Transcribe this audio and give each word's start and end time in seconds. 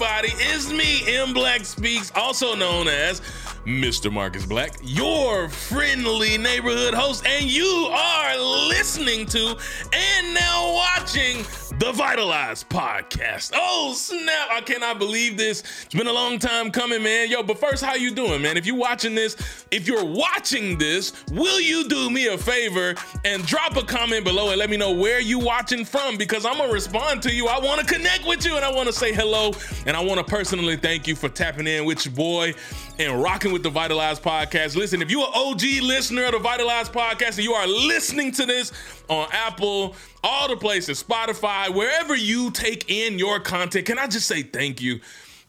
everybody? 0.00 0.32
It's 0.38 0.70
me, 0.70 1.02
M 1.18 1.34
Black 1.34 1.64
Speaks, 1.64 2.10
also 2.14 2.54
known 2.54 2.88
as 2.88 3.20
Mr. 3.66 4.10
Marcus 4.10 4.46
Black, 4.46 4.78
your 4.82 5.48
friendly 5.50 6.38
neighborhood 6.38 6.94
host, 6.94 7.26
and 7.26 7.44
you 7.44 7.88
are 7.90 8.38
listening 8.68 9.26
to 9.26 9.56
and 9.92 10.34
now 10.34 10.72
watching 10.74 11.44
the 11.80 11.92
Vitalized 11.92 12.68
podcast. 12.68 13.52
Oh 13.54 13.94
snap! 13.96 14.48
I 14.52 14.60
cannot 14.60 14.98
believe 14.98 15.38
this. 15.38 15.62
It's 15.86 15.94
been 15.94 16.08
a 16.08 16.12
long 16.12 16.38
time 16.38 16.70
coming, 16.70 17.02
man. 17.02 17.30
Yo, 17.30 17.42
but 17.42 17.58
first, 17.58 17.82
how 17.82 17.94
you 17.94 18.14
doing, 18.14 18.42
man? 18.42 18.58
If 18.58 18.66
you're 18.66 18.76
watching 18.76 19.14
this, 19.14 19.64
if 19.70 19.88
you're 19.88 20.04
watching 20.04 20.76
this, 20.76 21.14
will 21.30 21.58
you 21.58 21.88
do 21.88 22.10
me 22.10 22.26
a 22.26 22.36
favor 22.36 22.94
and 23.24 23.46
drop 23.46 23.78
a 23.78 23.82
comment 23.82 24.26
below 24.26 24.50
and 24.50 24.58
let 24.58 24.68
me 24.68 24.76
know 24.76 24.92
where 24.92 25.20
you 25.20 25.38
watching 25.38 25.86
from? 25.86 26.18
Because 26.18 26.44
I'm 26.44 26.58
gonna 26.58 26.70
respond 26.70 27.22
to 27.22 27.32
you. 27.32 27.48
I 27.48 27.58
want 27.58 27.80
to 27.80 27.86
connect 27.86 28.26
with 28.26 28.44
you 28.44 28.56
and 28.56 28.64
I 28.64 28.70
want 28.70 28.86
to 28.88 28.92
say 28.92 29.14
hello 29.14 29.52
and 29.86 29.96
I 29.96 30.04
want 30.04 30.18
to 30.18 30.24
personally 30.24 30.76
thank 30.76 31.08
you 31.08 31.16
for 31.16 31.30
tapping 31.30 31.66
in 31.66 31.86
with 31.86 32.04
your 32.04 32.14
boy 32.14 32.52
and 32.98 33.22
rocking 33.22 33.52
with 33.52 33.62
the 33.62 33.70
Vitalized 33.70 34.22
podcast. 34.22 34.76
Listen, 34.76 35.00
if 35.00 35.10
you're 35.10 35.26
an 35.26 35.32
OG 35.34 35.62
listener 35.82 36.24
of 36.24 36.32
the 36.32 36.38
Vitalized 36.38 36.92
podcast 36.92 37.36
and 37.36 37.44
you 37.44 37.54
are 37.54 37.66
listening 37.66 38.32
to 38.32 38.44
this 38.44 38.70
on 39.10 39.28
Apple, 39.32 39.96
all 40.22 40.48
the 40.48 40.56
places, 40.56 41.02
Spotify, 41.02 41.74
wherever 41.74 42.14
you 42.14 42.50
take 42.52 42.88
in 42.88 43.18
your 43.18 43.40
content, 43.40 43.84
can 43.84 43.98
I 43.98 44.06
just 44.06 44.26
say 44.26 44.42
thank 44.42 44.80
you? 44.80 45.00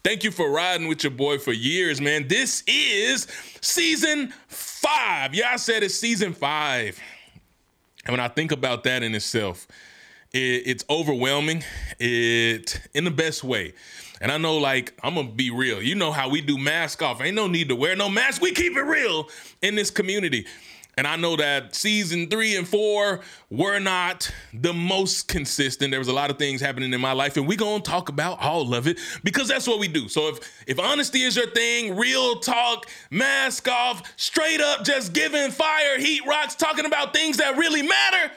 Thank 0.02 0.24
you 0.24 0.32
for 0.32 0.50
riding 0.50 0.88
with 0.88 1.04
your 1.04 1.12
boy 1.12 1.38
for 1.38 1.52
years, 1.52 2.00
man. 2.00 2.26
This 2.26 2.64
is 2.66 3.28
season 3.60 4.34
five. 4.48 5.32
Yeah, 5.32 5.50
I 5.52 5.56
said 5.56 5.84
it's 5.84 5.94
season 5.94 6.32
five. 6.32 6.98
And 8.04 8.12
when 8.12 8.18
I 8.18 8.26
think 8.26 8.50
about 8.50 8.82
that 8.82 9.04
in 9.04 9.14
itself, 9.14 9.68
it, 10.32 10.62
it's 10.66 10.84
overwhelming. 10.90 11.62
It 12.00 12.80
in 12.94 13.04
the 13.04 13.12
best 13.12 13.44
way. 13.44 13.74
And 14.20 14.32
I 14.32 14.38
know, 14.38 14.56
like, 14.56 14.92
I'm 15.04 15.14
gonna 15.14 15.28
be 15.28 15.50
real. 15.50 15.80
You 15.80 15.94
know 15.94 16.10
how 16.10 16.28
we 16.28 16.40
do 16.40 16.58
mask 16.58 17.00
off. 17.00 17.20
Ain't 17.20 17.36
no 17.36 17.46
need 17.46 17.68
to 17.68 17.76
wear 17.76 17.94
no 17.94 18.08
mask. 18.08 18.42
We 18.42 18.52
keep 18.52 18.76
it 18.76 18.82
real 18.82 19.28
in 19.62 19.76
this 19.76 19.90
community. 19.90 20.46
And 20.96 21.06
I 21.06 21.16
know 21.16 21.36
that 21.36 21.74
season 21.74 22.28
three 22.28 22.54
and 22.54 22.68
four 22.68 23.20
were 23.48 23.78
not 23.78 24.30
the 24.52 24.74
most 24.74 25.26
consistent. 25.26 25.90
There 25.90 25.98
was 25.98 26.08
a 26.08 26.12
lot 26.12 26.30
of 26.30 26.38
things 26.38 26.60
happening 26.60 26.92
in 26.92 27.00
my 27.00 27.12
life, 27.12 27.38
and 27.38 27.48
we're 27.48 27.56
gonna 27.56 27.82
talk 27.82 28.10
about 28.10 28.40
all 28.40 28.74
of 28.74 28.86
it 28.86 28.98
because 29.24 29.48
that's 29.48 29.66
what 29.66 29.78
we 29.78 29.88
do. 29.88 30.08
So 30.08 30.28
if 30.28 30.64
if 30.66 30.78
honesty 30.78 31.22
is 31.22 31.36
your 31.36 31.50
thing, 31.50 31.96
real 31.96 32.40
talk, 32.40 32.90
mask 33.10 33.68
off, 33.68 34.02
straight 34.16 34.60
up, 34.60 34.84
just 34.84 35.14
giving 35.14 35.50
fire, 35.50 35.98
heat 35.98 36.26
rocks, 36.26 36.54
talking 36.54 36.84
about 36.84 37.14
things 37.14 37.38
that 37.38 37.56
really 37.56 37.82
matter, 37.82 38.30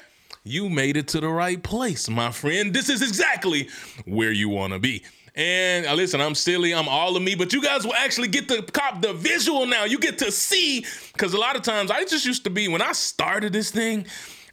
you 0.45 0.69
made 0.69 0.95
it 0.95 1.09
to 1.09 1.19
the 1.19 1.29
right 1.29 1.61
place, 1.61 2.09
my 2.09 2.31
friend. 2.31 2.73
This 2.73 2.87
is 2.87 3.01
exactly 3.01 3.67
where 4.05 4.31
you 4.31 4.47
wanna 4.47 4.79
be. 4.79 5.03
And 5.35 5.85
uh, 5.85 5.93
listen, 5.93 6.21
I'm 6.21 6.35
silly, 6.35 6.73
I'm 6.73 6.87
all 6.87 7.17
of 7.17 7.23
me, 7.23 7.35
but 7.35 7.51
you 7.51 7.61
guys 7.61 7.85
will 7.85 7.93
actually 7.93 8.29
get 8.29 8.47
to 8.47 8.61
cop 8.61 9.01
the 9.01 9.13
visual 9.13 9.65
now. 9.65 9.83
You 9.83 9.99
get 9.99 10.17
to 10.19 10.31
see, 10.31 10.85
because 11.11 11.33
a 11.33 11.37
lot 11.37 11.57
of 11.57 11.61
times 11.61 11.91
I 11.91 12.05
just 12.05 12.25
used 12.25 12.45
to 12.45 12.49
be, 12.49 12.69
when 12.69 12.81
I 12.81 12.93
started 12.93 13.51
this 13.51 13.69
thing, 13.69 14.05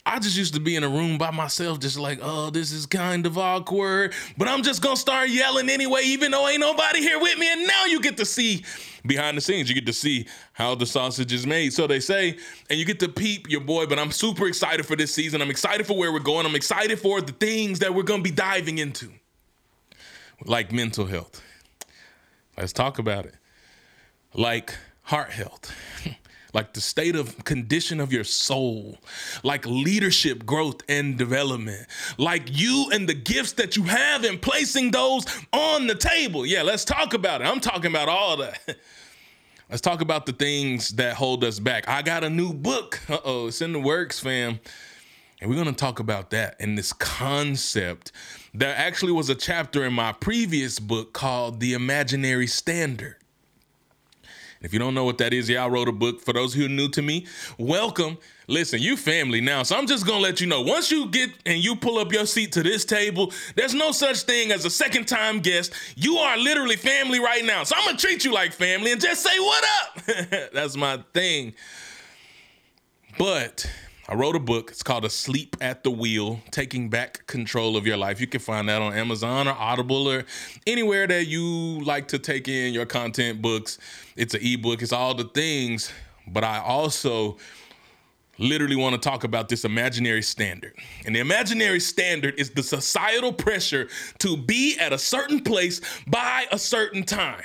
I 0.04 0.18
just 0.18 0.36
used 0.36 0.54
to 0.54 0.60
be 0.60 0.74
in 0.74 0.82
a 0.82 0.88
room 0.88 1.16
by 1.16 1.30
myself, 1.30 1.78
just 1.78 1.96
like, 1.96 2.18
oh, 2.20 2.50
this 2.50 2.72
is 2.72 2.86
kind 2.86 3.24
of 3.24 3.38
awkward. 3.38 4.12
But 4.36 4.48
I'm 4.48 4.64
just 4.64 4.82
gonna 4.82 4.96
start 4.96 5.28
yelling 5.28 5.70
anyway, 5.70 6.00
even 6.06 6.32
though 6.32 6.48
ain't 6.48 6.58
nobody 6.58 7.00
here 7.00 7.20
with 7.20 7.38
me. 7.38 7.48
And 7.48 7.68
now 7.68 7.86
you 7.86 8.00
get 8.00 8.16
to 8.16 8.24
see 8.24 8.64
behind 9.06 9.36
the 9.36 9.40
scenes. 9.40 9.68
You 9.68 9.76
get 9.76 9.86
to 9.86 9.92
see 9.92 10.26
how 10.54 10.74
the 10.74 10.86
sausage 10.86 11.32
is 11.32 11.46
made. 11.46 11.72
So 11.72 11.86
they 11.86 12.00
say, 12.00 12.36
and 12.68 12.80
you 12.80 12.84
get 12.84 12.98
to 12.98 13.08
peep 13.08 13.48
your 13.48 13.60
boy. 13.60 13.86
But 13.86 14.00
I'm 14.00 14.10
super 14.10 14.48
excited 14.48 14.84
for 14.84 14.96
this 14.96 15.14
season. 15.14 15.40
I'm 15.40 15.50
excited 15.50 15.86
for 15.86 15.96
where 15.96 16.12
we're 16.12 16.18
going. 16.18 16.46
I'm 16.46 16.56
excited 16.56 16.98
for 16.98 17.20
the 17.20 17.32
things 17.32 17.78
that 17.78 17.94
we're 17.94 18.02
gonna 18.02 18.24
be 18.24 18.32
diving 18.32 18.78
into 18.78 19.08
like 20.44 20.72
mental 20.72 21.06
health. 21.06 21.42
Let's 22.56 22.72
talk 22.72 22.98
about 22.98 23.26
it. 23.26 23.34
Like 24.34 24.76
heart 25.02 25.30
health, 25.30 25.74
like 26.54 26.72
the 26.74 26.80
state 26.80 27.16
of 27.16 27.44
condition 27.44 28.00
of 28.00 28.12
your 28.12 28.24
soul, 28.24 28.98
like 29.42 29.66
leadership 29.66 30.46
growth 30.46 30.80
and 30.88 31.18
development, 31.18 31.86
like 32.18 32.42
you 32.50 32.88
and 32.92 33.08
the 33.08 33.14
gifts 33.14 33.52
that 33.52 33.76
you 33.76 33.84
have 33.84 34.24
and 34.24 34.40
placing 34.40 34.90
those 34.90 35.24
on 35.52 35.86
the 35.86 35.94
table. 35.94 36.46
Yeah, 36.46 36.62
let's 36.62 36.84
talk 36.84 37.14
about 37.14 37.42
it. 37.42 37.46
I'm 37.46 37.60
talking 37.60 37.90
about 37.90 38.08
all 38.08 38.36
that. 38.38 38.58
Let's 39.70 39.80
talk 39.80 40.02
about 40.02 40.26
the 40.26 40.34
things 40.34 40.90
that 40.96 41.14
hold 41.14 41.42
us 41.44 41.58
back. 41.58 41.88
I 41.88 42.02
got 42.02 42.24
a 42.24 42.28
new 42.28 42.52
book. 42.52 43.00
Uh 43.08 43.16
oh, 43.24 43.46
it's 43.46 43.62
in 43.62 43.72
the 43.72 43.80
works, 43.80 44.20
fam. 44.20 44.60
And 45.42 45.50
we're 45.50 45.56
going 45.56 45.66
to 45.66 45.72
talk 45.72 45.98
about 45.98 46.30
that 46.30 46.54
and 46.60 46.78
this 46.78 46.92
concept. 46.92 48.12
There 48.54 48.72
actually 48.76 49.10
was 49.10 49.28
a 49.28 49.34
chapter 49.34 49.84
in 49.84 49.92
my 49.92 50.12
previous 50.12 50.78
book 50.78 51.12
called 51.12 51.58
The 51.58 51.72
Imaginary 51.72 52.46
Standard. 52.46 53.16
If 54.60 54.72
you 54.72 54.78
don't 54.78 54.94
know 54.94 55.02
what 55.02 55.18
that 55.18 55.34
is, 55.34 55.50
I 55.50 55.66
wrote 55.66 55.88
a 55.88 55.92
book. 55.92 56.20
For 56.20 56.32
those 56.32 56.54
who 56.54 56.66
are 56.66 56.68
new 56.68 56.88
to 56.90 57.02
me, 57.02 57.26
welcome. 57.58 58.18
Listen, 58.46 58.80
you 58.80 58.96
family 58.96 59.40
now. 59.40 59.64
So 59.64 59.76
I'm 59.76 59.88
just 59.88 60.06
gonna 60.06 60.20
let 60.20 60.40
you 60.40 60.46
know. 60.46 60.60
Once 60.60 60.92
you 60.92 61.08
get 61.08 61.30
and 61.44 61.58
you 61.58 61.74
pull 61.74 61.98
up 61.98 62.12
your 62.12 62.24
seat 62.24 62.52
to 62.52 62.62
this 62.62 62.84
table, 62.84 63.32
there's 63.56 63.74
no 63.74 63.90
such 63.90 64.18
thing 64.22 64.52
as 64.52 64.64
a 64.64 64.70
second 64.70 65.08
time 65.08 65.40
guest. 65.40 65.72
You 65.96 66.18
are 66.18 66.38
literally 66.38 66.76
family 66.76 67.18
right 67.18 67.44
now. 67.44 67.64
So 67.64 67.74
I'm 67.76 67.84
gonna 67.86 67.98
treat 67.98 68.24
you 68.24 68.32
like 68.32 68.52
family 68.52 68.92
and 68.92 69.00
just 69.00 69.24
say 69.24 69.36
what 69.40 69.64
up. 69.64 70.50
That's 70.52 70.76
my 70.76 71.02
thing. 71.12 71.54
But 73.18 73.68
I 74.12 74.14
wrote 74.14 74.36
a 74.36 74.40
book. 74.40 74.70
It's 74.70 74.82
called 74.82 75.06
Asleep 75.06 75.56
at 75.62 75.84
the 75.84 75.90
Wheel 75.90 76.42
Taking 76.50 76.90
Back 76.90 77.26
Control 77.26 77.78
of 77.78 77.86
Your 77.86 77.96
Life. 77.96 78.20
You 78.20 78.26
can 78.26 78.40
find 78.40 78.68
that 78.68 78.82
on 78.82 78.92
Amazon 78.92 79.48
or 79.48 79.52
Audible 79.52 80.06
or 80.06 80.26
anywhere 80.66 81.06
that 81.06 81.28
you 81.28 81.80
like 81.82 82.08
to 82.08 82.18
take 82.18 82.46
in 82.46 82.74
your 82.74 82.84
content 82.84 83.40
books. 83.40 83.78
It's 84.14 84.34
an 84.34 84.42
ebook, 84.42 84.82
it's 84.82 84.92
all 84.92 85.14
the 85.14 85.24
things. 85.24 85.90
But 86.28 86.44
I 86.44 86.60
also 86.60 87.38
literally 88.38 88.76
want 88.76 89.00
to 89.00 89.00
talk 89.00 89.24
about 89.24 89.48
this 89.48 89.64
imaginary 89.64 90.20
standard. 90.20 90.74
And 91.06 91.16
the 91.16 91.20
imaginary 91.20 91.80
standard 91.80 92.38
is 92.38 92.50
the 92.50 92.62
societal 92.62 93.32
pressure 93.32 93.88
to 94.18 94.36
be 94.36 94.76
at 94.78 94.92
a 94.92 94.98
certain 94.98 95.40
place 95.40 95.80
by 96.06 96.44
a 96.52 96.58
certain 96.58 97.04
time. 97.04 97.44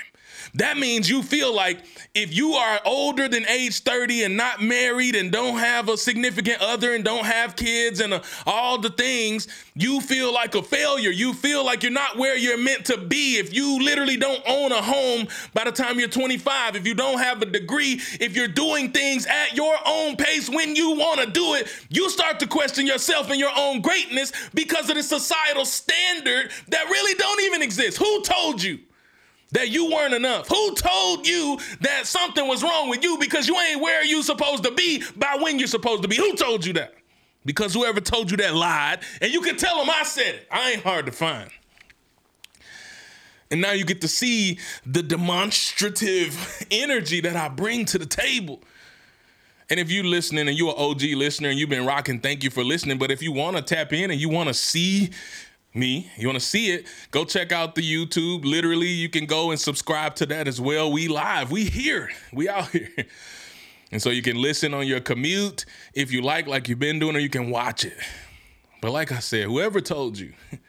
That 0.55 0.77
means 0.77 1.09
you 1.09 1.23
feel 1.23 1.53
like 1.53 1.79
if 2.13 2.35
you 2.35 2.53
are 2.53 2.79
older 2.85 3.27
than 3.27 3.47
age 3.47 3.81
30 3.81 4.23
and 4.23 4.37
not 4.37 4.61
married 4.61 5.15
and 5.15 5.31
don't 5.31 5.57
have 5.57 5.89
a 5.89 5.97
significant 5.97 6.61
other 6.61 6.93
and 6.93 7.03
don't 7.03 7.25
have 7.25 7.55
kids 7.55 7.99
and 7.99 8.13
uh, 8.13 8.21
all 8.45 8.77
the 8.77 8.89
things, 8.89 9.47
you 9.75 10.01
feel 10.01 10.33
like 10.33 10.55
a 10.55 10.63
failure. 10.63 11.11
You 11.11 11.33
feel 11.33 11.63
like 11.63 11.83
you're 11.83 11.91
not 11.91 12.17
where 12.17 12.35
you're 12.35 12.57
meant 12.57 12.85
to 12.85 12.97
be. 12.97 13.37
If 13.37 13.53
you 13.53 13.83
literally 13.83 14.17
don't 14.17 14.41
own 14.47 14.71
a 14.71 14.81
home 14.81 15.27
by 15.53 15.63
the 15.65 15.71
time 15.71 15.99
you're 15.99 16.07
25, 16.07 16.75
if 16.75 16.87
you 16.87 16.93
don't 16.93 17.19
have 17.19 17.41
a 17.41 17.45
degree, 17.45 18.01
if 18.19 18.35
you're 18.35 18.47
doing 18.47 18.91
things 18.91 19.25
at 19.25 19.55
your 19.55 19.75
own 19.85 20.15
pace 20.15 20.49
when 20.49 20.75
you 20.75 20.91
want 20.91 21.19
to 21.19 21.27
do 21.27 21.53
it, 21.55 21.67
you 21.89 22.09
start 22.09 22.39
to 22.39 22.47
question 22.47 22.87
yourself 22.87 23.29
and 23.29 23.39
your 23.39 23.51
own 23.55 23.81
greatness 23.81 24.31
because 24.53 24.89
of 24.89 24.95
the 24.95 25.03
societal 25.03 25.65
standard 25.65 26.51
that 26.69 26.85
really 26.89 27.13
don't 27.15 27.41
even 27.43 27.61
exist. 27.61 27.97
Who 27.97 28.21
told 28.23 28.63
you? 28.63 28.79
That 29.57 29.69
you 29.69 29.89
weren't 29.89 30.13
enough? 30.13 30.47
Who 30.49 30.75
told 30.75 31.27
you 31.27 31.57
that 31.81 32.05
something 32.05 32.47
was 32.47 32.61
wrong 32.61 32.89
with 32.89 33.03
you 33.03 33.17
because 33.17 33.47
you 33.47 33.57
ain't 33.57 33.81
where 33.81 34.05
you 34.05 34.21
supposed 34.21 34.63
to 34.63 34.71
be 34.71 35.03
by 35.15 35.37
when 35.41 35.57
you're 35.57 35.67
supposed 35.67 36.03
to 36.03 36.07
be? 36.07 36.15
Who 36.15 36.35
told 36.35 36.63
you 36.63 36.73
that? 36.73 36.93
Because 37.43 37.73
whoever 37.73 37.99
told 37.99 38.29
you 38.29 38.37
that 38.37 38.53
lied, 38.53 38.99
and 39.19 39.33
you 39.33 39.41
can 39.41 39.57
tell 39.57 39.79
them 39.79 39.89
I 39.89 40.03
said 40.03 40.35
it. 40.35 40.47
I 40.51 40.73
ain't 40.73 40.83
hard 40.83 41.07
to 41.07 41.11
find. 41.11 41.49
And 43.49 43.59
now 43.59 43.71
you 43.71 43.83
get 43.83 44.01
to 44.01 44.07
see 44.07 44.59
the 44.85 45.01
demonstrative 45.01 46.67
energy 46.71 47.21
that 47.21 47.35
I 47.35 47.49
bring 47.49 47.85
to 47.85 47.97
the 47.97 48.05
table. 48.05 48.61
And 49.71 49.79
if 49.79 49.89
you're 49.89 50.05
listening 50.05 50.47
and 50.47 50.55
you're 50.55 50.69
an 50.69 50.75
OG 50.77 51.01
listener 51.15 51.49
and 51.49 51.57
you've 51.57 51.69
been 51.69 51.85
rocking, 51.85 52.19
thank 52.19 52.43
you 52.43 52.51
for 52.51 52.63
listening. 52.63 52.99
But 52.99 53.09
if 53.09 53.23
you 53.23 53.31
want 53.31 53.57
to 53.57 53.63
tap 53.63 53.91
in 53.91 54.11
and 54.11 54.21
you 54.21 54.29
want 54.29 54.49
to 54.49 54.53
see 54.53 55.09
me. 55.77 56.11
You 56.17 56.27
want 56.27 56.39
to 56.39 56.45
see 56.45 56.71
it? 56.71 56.87
Go 57.11 57.23
check 57.23 57.51
out 57.51 57.75
the 57.75 57.81
YouTube. 57.81 58.43
Literally, 58.43 58.87
you 58.87 59.09
can 59.09 59.25
go 59.25 59.51
and 59.51 59.59
subscribe 59.59 60.15
to 60.15 60.25
that 60.25 60.47
as 60.47 60.59
well. 60.59 60.91
We 60.91 61.07
live. 61.07 61.51
We 61.51 61.65
here. 61.65 62.09
We 62.33 62.49
out 62.49 62.67
here. 62.71 62.89
And 63.91 64.01
so 64.01 64.09
you 64.09 64.21
can 64.21 64.35
listen 64.35 64.73
on 64.73 64.85
your 64.87 64.99
commute 64.99 65.65
if 65.93 66.11
you 66.11 66.21
like, 66.21 66.47
like 66.47 66.67
you've 66.67 66.79
been 66.79 66.99
doing, 66.99 67.15
or 67.15 67.19
you 67.19 67.29
can 67.29 67.49
watch 67.49 67.85
it. 67.85 67.97
But 68.81 68.91
like 68.91 69.11
I 69.11 69.19
said, 69.19 69.45
whoever 69.45 69.79
told 69.79 70.17
you 70.19 70.33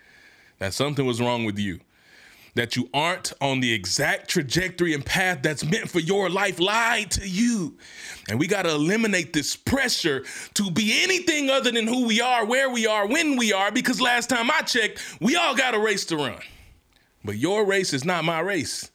that 0.58 0.72
something 0.74 1.04
was 1.04 1.20
wrong 1.20 1.44
with 1.44 1.58
you, 1.58 1.80
that 2.58 2.74
you 2.74 2.90
aren't 2.92 3.32
on 3.40 3.60
the 3.60 3.72
exact 3.72 4.28
trajectory 4.28 4.92
and 4.92 5.06
path 5.06 5.38
that's 5.42 5.64
meant 5.64 5.88
for 5.88 6.00
your 6.00 6.28
life 6.28 6.58
lied 6.58 7.08
to 7.08 7.28
you. 7.28 7.76
And 8.28 8.36
we 8.36 8.48
got 8.48 8.62
to 8.62 8.70
eliminate 8.70 9.32
this 9.32 9.54
pressure 9.54 10.24
to 10.54 10.68
be 10.68 11.04
anything 11.04 11.50
other 11.50 11.70
than 11.70 11.86
who 11.86 12.04
we 12.04 12.20
are, 12.20 12.44
where 12.44 12.68
we 12.68 12.84
are, 12.84 13.06
when 13.06 13.36
we 13.36 13.52
are, 13.52 13.70
because 13.70 14.00
last 14.00 14.28
time 14.28 14.50
I 14.50 14.62
checked, 14.62 15.00
we 15.20 15.36
all 15.36 15.54
got 15.54 15.76
a 15.76 15.78
race 15.78 16.04
to 16.06 16.16
run. 16.16 16.40
But 17.24 17.36
your 17.36 17.64
race 17.64 17.92
is 17.92 18.04
not 18.04 18.24
my 18.24 18.40
race. 18.40 18.90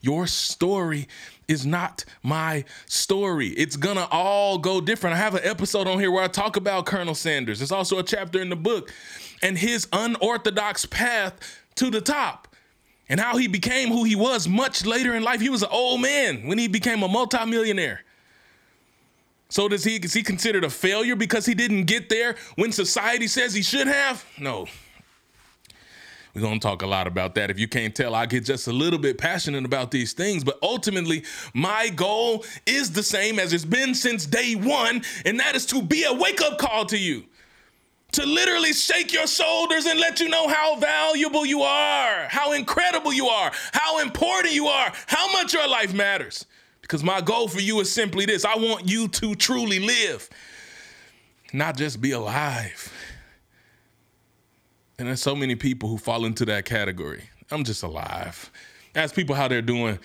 Your 0.00 0.26
story 0.26 1.06
is 1.46 1.64
not 1.64 2.04
my 2.24 2.64
story. 2.86 3.50
It's 3.50 3.76
gonna 3.76 4.08
all 4.10 4.58
go 4.58 4.80
different. 4.80 5.14
I 5.14 5.18
have 5.18 5.36
an 5.36 5.44
episode 5.44 5.86
on 5.86 6.00
here 6.00 6.10
where 6.10 6.24
I 6.24 6.28
talk 6.28 6.56
about 6.56 6.86
Colonel 6.86 7.14
Sanders. 7.14 7.60
There's 7.60 7.70
also 7.70 8.00
a 8.00 8.02
chapter 8.02 8.40
in 8.40 8.48
the 8.48 8.56
book 8.56 8.92
and 9.40 9.56
his 9.56 9.86
unorthodox 9.92 10.84
path 10.84 11.34
to 11.76 11.90
the 11.90 12.00
top. 12.00 12.48
And 13.08 13.20
how 13.20 13.36
he 13.36 13.46
became 13.46 13.90
who 13.90 14.04
he 14.04 14.16
was 14.16 14.48
much 14.48 14.84
later 14.84 15.14
in 15.14 15.22
life. 15.22 15.40
He 15.40 15.50
was 15.50 15.62
an 15.62 15.68
old 15.70 16.00
man 16.00 16.46
when 16.46 16.58
he 16.58 16.68
became 16.68 17.02
a 17.02 17.08
multimillionaire. 17.08 18.02
So 19.50 19.68
does 19.68 19.84
he 19.84 19.96
is 19.96 20.12
he 20.12 20.22
considered 20.22 20.64
a 20.64 20.70
failure 20.70 21.14
because 21.14 21.46
he 21.46 21.54
didn't 21.54 21.84
get 21.84 22.08
there 22.08 22.36
when 22.56 22.72
society 22.72 23.26
says 23.26 23.54
he 23.54 23.62
should 23.62 23.86
have? 23.86 24.24
No. 24.38 24.66
We're 26.34 26.40
going 26.40 26.58
to 26.58 26.66
talk 26.66 26.82
a 26.82 26.86
lot 26.86 27.06
about 27.06 27.36
that. 27.36 27.48
If 27.48 27.60
you 27.60 27.68
can't 27.68 27.94
tell, 27.94 28.12
I 28.12 28.26
get 28.26 28.44
just 28.44 28.66
a 28.66 28.72
little 28.72 28.98
bit 28.98 29.18
passionate 29.18 29.64
about 29.64 29.92
these 29.92 30.12
things. 30.12 30.42
But 30.42 30.58
ultimately, 30.62 31.22
my 31.54 31.90
goal 31.90 32.44
is 32.66 32.90
the 32.90 33.04
same 33.04 33.38
as 33.38 33.52
it's 33.52 33.64
been 33.64 33.94
since 33.94 34.26
day 34.26 34.56
one, 34.56 35.02
and 35.24 35.38
that 35.38 35.54
is 35.54 35.64
to 35.66 35.80
be 35.80 36.02
a 36.02 36.12
wake 36.12 36.42
up 36.42 36.58
call 36.58 36.86
to 36.86 36.98
you. 36.98 37.22
To 38.14 38.24
literally 38.24 38.72
shake 38.72 39.12
your 39.12 39.26
shoulders 39.26 39.86
and 39.86 39.98
let 39.98 40.20
you 40.20 40.28
know 40.28 40.46
how 40.46 40.76
valuable 40.76 41.44
you 41.44 41.62
are, 41.62 42.28
how 42.28 42.52
incredible 42.52 43.12
you 43.12 43.26
are, 43.26 43.50
how 43.72 43.98
important 43.98 44.54
you 44.54 44.68
are, 44.68 44.92
how 45.08 45.32
much 45.32 45.52
your 45.52 45.66
life 45.66 45.92
matters. 45.92 46.46
Because 46.80 47.02
my 47.02 47.20
goal 47.20 47.48
for 47.48 47.60
you 47.60 47.80
is 47.80 47.90
simply 47.90 48.24
this 48.24 48.44
I 48.44 48.54
want 48.54 48.88
you 48.88 49.08
to 49.08 49.34
truly 49.34 49.80
live, 49.80 50.30
not 51.52 51.76
just 51.76 52.00
be 52.00 52.12
alive. 52.12 52.92
And 54.96 55.08
there's 55.08 55.20
so 55.20 55.34
many 55.34 55.56
people 55.56 55.88
who 55.88 55.98
fall 55.98 56.24
into 56.24 56.44
that 56.44 56.66
category. 56.66 57.24
I'm 57.50 57.64
just 57.64 57.82
alive. 57.82 58.48
Ask 58.94 59.16
people 59.16 59.34
how 59.34 59.48
they're 59.48 59.60
doing. 59.60 59.98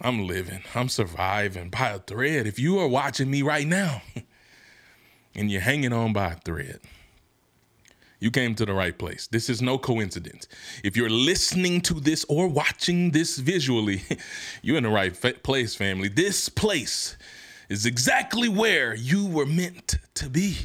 I'm 0.00 0.26
living. 0.26 0.62
I'm 0.74 0.88
surviving 0.88 1.68
by 1.68 1.90
a 1.90 1.98
thread. 1.98 2.46
If 2.46 2.58
you 2.58 2.78
are 2.78 2.88
watching 2.88 3.30
me 3.30 3.42
right 3.42 3.66
now 3.66 4.00
and 5.34 5.50
you're 5.50 5.60
hanging 5.60 5.92
on 5.92 6.14
by 6.14 6.32
a 6.32 6.36
thread, 6.36 6.80
you 8.22 8.30
came 8.30 8.54
to 8.54 8.64
the 8.64 8.72
right 8.72 8.96
place. 8.96 9.26
This 9.26 9.50
is 9.50 9.60
no 9.60 9.78
coincidence. 9.78 10.46
If 10.84 10.96
you're 10.96 11.10
listening 11.10 11.80
to 11.82 11.94
this 11.94 12.24
or 12.28 12.46
watching 12.46 13.10
this 13.10 13.36
visually, 13.36 14.04
you're 14.62 14.76
in 14.76 14.84
the 14.84 14.90
right 14.90 15.16
fa- 15.16 15.34
place, 15.42 15.74
family. 15.74 16.08
This 16.08 16.48
place 16.48 17.16
is 17.68 17.84
exactly 17.84 18.48
where 18.48 18.94
you 18.94 19.26
were 19.26 19.44
meant 19.44 19.96
to 20.14 20.30
be. 20.30 20.56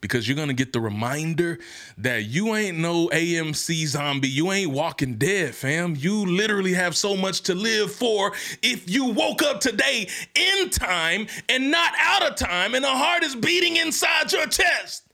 Because 0.00 0.26
you're 0.26 0.36
gonna 0.36 0.52
get 0.52 0.72
the 0.72 0.80
reminder 0.80 1.60
that 1.96 2.24
you 2.24 2.56
ain't 2.56 2.78
no 2.78 3.08
AMC 3.08 3.86
zombie. 3.86 4.28
You 4.28 4.50
ain't 4.50 4.72
walking 4.72 5.14
dead, 5.14 5.54
fam. 5.54 5.94
You 5.96 6.26
literally 6.26 6.74
have 6.74 6.96
so 6.96 7.16
much 7.16 7.42
to 7.42 7.54
live 7.54 7.92
for 7.92 8.32
if 8.62 8.90
you 8.90 9.06
woke 9.06 9.42
up 9.42 9.60
today 9.60 10.08
in 10.34 10.70
time 10.70 11.28
and 11.48 11.70
not 11.70 11.92
out 12.00 12.28
of 12.28 12.36
time, 12.36 12.74
and 12.74 12.82
the 12.82 12.88
heart 12.88 13.22
is 13.22 13.36
beating 13.36 13.76
inside 13.76 14.32
your 14.32 14.46
chest. 14.46 15.07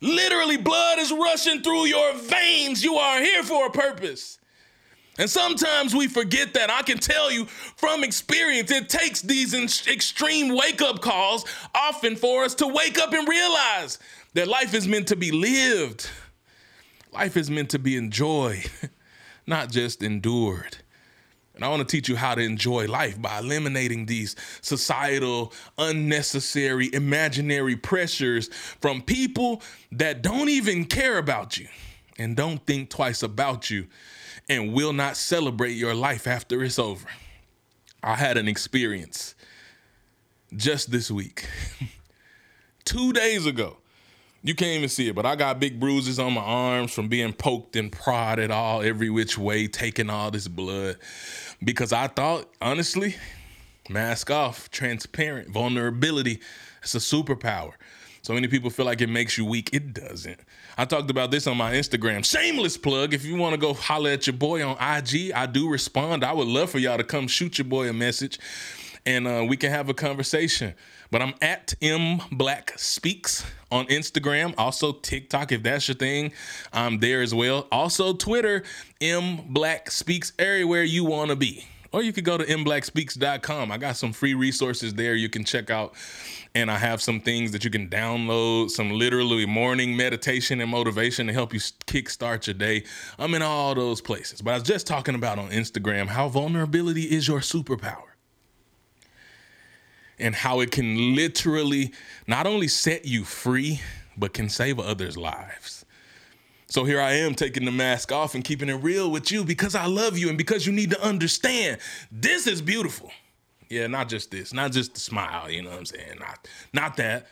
Literally, 0.00 0.56
blood 0.56 0.98
is 0.98 1.12
rushing 1.12 1.62
through 1.62 1.86
your 1.86 2.14
veins. 2.14 2.82
You 2.82 2.94
are 2.94 3.20
here 3.20 3.42
for 3.42 3.66
a 3.66 3.70
purpose. 3.70 4.38
And 5.18 5.28
sometimes 5.28 5.94
we 5.94 6.08
forget 6.08 6.54
that. 6.54 6.70
I 6.70 6.82
can 6.82 6.98
tell 6.98 7.30
you 7.30 7.44
from 7.44 8.02
experience, 8.04 8.70
it 8.70 8.88
takes 8.88 9.20
these 9.20 9.52
extreme 9.86 10.56
wake 10.56 10.80
up 10.80 11.02
calls 11.02 11.44
often 11.74 12.16
for 12.16 12.44
us 12.44 12.54
to 12.56 12.66
wake 12.66 12.98
up 12.98 13.12
and 13.12 13.28
realize 13.28 13.98
that 14.32 14.48
life 14.48 14.72
is 14.72 14.88
meant 14.88 15.08
to 15.08 15.16
be 15.16 15.30
lived. 15.30 16.08
Life 17.12 17.36
is 17.36 17.50
meant 17.50 17.70
to 17.70 17.78
be 17.78 17.96
enjoyed, 17.96 18.70
not 19.46 19.70
just 19.70 20.02
endured. 20.02 20.78
And 21.60 21.66
I 21.66 21.68
want 21.68 21.86
to 21.86 21.94
teach 21.94 22.08
you 22.08 22.16
how 22.16 22.34
to 22.34 22.40
enjoy 22.40 22.86
life 22.86 23.20
by 23.20 23.38
eliminating 23.38 24.06
these 24.06 24.34
societal, 24.62 25.52
unnecessary, 25.76 26.88
imaginary 26.94 27.76
pressures 27.76 28.48
from 28.80 29.02
people 29.02 29.60
that 29.92 30.22
don't 30.22 30.48
even 30.48 30.86
care 30.86 31.18
about 31.18 31.58
you 31.58 31.68
and 32.16 32.34
don't 32.34 32.66
think 32.66 32.88
twice 32.88 33.22
about 33.22 33.68
you 33.68 33.88
and 34.48 34.72
will 34.72 34.94
not 34.94 35.18
celebrate 35.18 35.72
your 35.72 35.94
life 35.94 36.26
after 36.26 36.64
it's 36.64 36.78
over. 36.78 37.06
I 38.02 38.14
had 38.14 38.38
an 38.38 38.48
experience 38.48 39.34
just 40.56 40.90
this 40.90 41.10
week. 41.10 41.46
Two 42.86 43.12
days 43.12 43.44
ago, 43.44 43.76
you 44.42 44.54
can't 44.54 44.78
even 44.78 44.88
see 44.88 45.08
it, 45.08 45.14
but 45.14 45.26
I 45.26 45.36
got 45.36 45.60
big 45.60 45.78
bruises 45.78 46.18
on 46.18 46.32
my 46.32 46.40
arms 46.40 46.94
from 46.94 47.08
being 47.08 47.34
poked 47.34 47.76
and 47.76 47.92
prodded 47.92 48.50
all 48.50 48.80
every 48.80 49.10
which 49.10 49.36
way, 49.36 49.68
taking 49.68 50.08
all 50.08 50.30
this 50.30 50.48
blood 50.48 50.96
because 51.62 51.92
I 51.92 52.06
thought, 52.06 52.48
honestly, 52.60 53.16
mask 53.88 54.30
off, 54.30 54.70
transparent, 54.70 55.50
vulnerability, 55.50 56.40
it's 56.82 56.94
a 56.94 56.98
superpower. 56.98 57.72
So 58.22 58.34
many 58.34 58.48
people 58.48 58.68
feel 58.68 58.84
like 58.86 59.00
it 59.00 59.08
makes 59.08 59.38
you 59.38 59.46
weak. 59.46 59.70
It 59.72 59.94
doesn't. 59.94 60.40
I 60.76 60.84
talked 60.84 61.10
about 61.10 61.30
this 61.30 61.46
on 61.46 61.56
my 61.56 61.72
Instagram. 61.72 62.24
Shameless 62.24 62.76
plug. 62.76 63.14
If 63.14 63.24
you 63.24 63.36
want 63.36 63.54
to 63.54 63.60
go 63.60 63.72
holler 63.72 64.10
at 64.10 64.26
your 64.26 64.36
boy 64.36 64.64
on 64.64 64.76
IG, 64.76 65.32
I 65.32 65.46
do 65.46 65.70
respond. 65.70 66.22
I 66.22 66.32
would 66.32 66.46
love 66.46 66.70
for 66.70 66.78
y'all 66.78 66.98
to 66.98 67.04
come 67.04 67.28
shoot 67.28 67.58
your 67.58 67.64
boy 67.64 67.88
a 67.88 67.92
message 67.92 68.38
and 69.10 69.26
uh, 69.26 69.44
we 69.46 69.56
can 69.56 69.70
have 69.72 69.88
a 69.88 69.94
conversation. 69.94 70.74
But 71.10 71.20
I'm 71.20 71.34
at 71.42 71.74
M 71.82 72.20
Black 72.30 72.78
Speaks 72.78 73.44
on 73.72 73.86
Instagram, 73.86 74.54
also 74.56 74.92
TikTok 74.92 75.50
if 75.50 75.64
that's 75.64 75.88
your 75.88 75.96
thing. 75.96 76.32
I'm 76.72 77.00
there 77.00 77.20
as 77.20 77.34
well. 77.34 77.66
Also 77.72 78.12
Twitter, 78.12 78.62
M 79.00 79.40
Black 79.48 79.90
Speaks 79.90 80.32
everywhere 80.38 80.84
you 80.84 81.04
want 81.04 81.30
to 81.30 81.36
be. 81.36 81.66
Or 81.92 82.04
you 82.04 82.12
could 82.12 82.24
go 82.24 82.38
to 82.38 82.44
mblackspeaks.com. 82.44 83.72
I 83.72 83.78
got 83.78 83.96
some 83.96 84.12
free 84.12 84.34
resources 84.34 84.94
there 84.94 85.16
you 85.16 85.28
can 85.28 85.42
check 85.42 85.70
out. 85.70 85.94
And 86.54 86.70
I 86.70 86.78
have 86.78 87.02
some 87.02 87.20
things 87.20 87.50
that 87.50 87.64
you 87.64 87.70
can 87.70 87.88
download, 87.88 88.70
some 88.70 88.90
literally 88.90 89.44
morning 89.44 89.96
meditation 89.96 90.60
and 90.60 90.70
motivation 90.70 91.26
to 91.26 91.32
help 91.32 91.52
you 91.52 91.58
kickstart 91.58 92.46
your 92.46 92.54
day. 92.54 92.84
I'm 93.18 93.34
in 93.34 93.42
all 93.42 93.74
those 93.74 94.00
places. 94.00 94.40
But 94.40 94.52
I 94.52 94.54
was 94.54 94.62
just 94.62 94.86
talking 94.86 95.16
about 95.16 95.40
on 95.40 95.50
Instagram 95.50 96.06
how 96.06 96.28
vulnerability 96.28 97.02
is 97.02 97.26
your 97.26 97.40
superpower 97.40 98.09
and 100.20 100.34
how 100.34 100.60
it 100.60 100.70
can 100.70 101.14
literally 101.14 101.92
not 102.26 102.46
only 102.46 102.68
set 102.68 103.04
you 103.04 103.24
free, 103.24 103.80
but 104.16 104.32
can 104.32 104.48
save 104.48 104.78
others' 104.78 105.16
lives. 105.16 105.84
So 106.68 106.84
here 106.84 107.00
I 107.00 107.14
am 107.14 107.34
taking 107.34 107.64
the 107.64 107.72
mask 107.72 108.12
off 108.12 108.36
and 108.36 108.44
keeping 108.44 108.68
it 108.68 108.74
real 108.74 109.10
with 109.10 109.32
you 109.32 109.42
because 109.42 109.74
I 109.74 109.86
love 109.86 110.16
you 110.16 110.28
and 110.28 110.38
because 110.38 110.66
you 110.66 110.72
need 110.72 110.90
to 110.90 111.02
understand 111.02 111.78
this 112.12 112.46
is 112.46 112.62
beautiful. 112.62 113.10
Yeah, 113.68 113.88
not 113.88 114.08
just 114.08 114.30
this, 114.30 114.52
not 114.52 114.70
just 114.70 114.94
the 114.94 115.00
smile, 115.00 115.50
you 115.50 115.62
know 115.62 115.70
what 115.70 115.78
I'm 115.78 115.86
saying? 115.86 116.18
Not 116.20 116.48
not 116.72 116.96
that. 116.96 117.26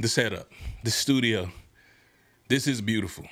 The 0.00 0.08
setup, 0.08 0.50
the 0.82 0.90
studio. 0.90 1.50
This 2.48 2.66
is 2.66 2.80
beautiful. 2.80 3.26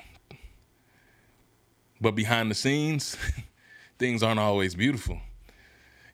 But 2.00 2.12
behind 2.12 2.50
the 2.50 2.54
scenes, 2.54 3.16
things 3.98 4.22
aren't 4.22 4.38
always 4.38 4.74
beautiful. 4.74 5.18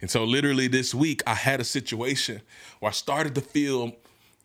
And 0.03 0.11
so, 0.11 0.25
literally, 0.25 0.67
this 0.67 0.93
week, 0.93 1.23
I 1.29 1.35
had 1.35 1.61
a 1.61 1.65
situation 1.65 2.43
where 2.81 2.91
I 2.91 2.93
started 2.93 3.37
to 3.37 3.41
feel 3.41 3.93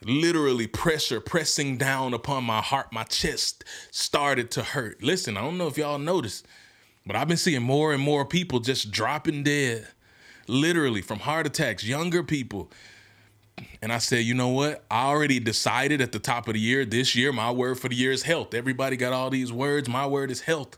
literally 0.03 0.67
pressure 0.67 1.19
pressing 1.19 1.77
down 1.77 2.13
upon 2.13 2.43
my 2.43 2.61
heart. 2.61 2.93
My 2.93 3.03
chest 3.03 3.63
started 3.89 4.51
to 4.51 4.61
hurt. 4.61 5.01
Listen, 5.01 5.35
I 5.35 5.41
don't 5.41 5.57
know 5.57 5.65
if 5.65 5.75
y'all 5.75 5.97
noticed, 5.97 6.45
but 7.07 7.15
I've 7.15 7.27
been 7.27 7.37
seeing 7.37 7.63
more 7.63 7.91
and 7.91 8.01
more 8.01 8.23
people 8.23 8.59
just 8.59 8.91
dropping 8.91 9.41
dead, 9.41 9.87
literally 10.47 11.01
from 11.01 11.19
heart 11.19 11.47
attacks, 11.47 11.83
younger 11.83 12.21
people. 12.21 12.71
And 13.81 13.91
I 13.91 13.97
said, 13.97 14.23
you 14.23 14.35
know 14.35 14.49
what? 14.49 14.85
I 14.91 15.07
already 15.07 15.39
decided 15.39 16.01
at 16.01 16.11
the 16.11 16.19
top 16.19 16.47
of 16.47 16.53
the 16.53 16.59
year, 16.59 16.85
this 16.85 17.15
year, 17.15 17.33
my 17.33 17.49
word 17.49 17.79
for 17.79 17.89
the 17.89 17.95
year 17.95 18.11
is 18.11 18.21
health. 18.21 18.53
Everybody 18.53 18.95
got 18.95 19.11
all 19.13 19.31
these 19.31 19.51
words. 19.51 19.89
My 19.89 20.05
word 20.05 20.29
is 20.29 20.41
health 20.41 20.77